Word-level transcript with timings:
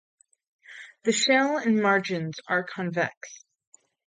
The 1.03 1.11
shell 1.11 1.57
and 1.59 1.79
margins 1.79 2.39
are 2.47 2.63
convex. 2.63 3.45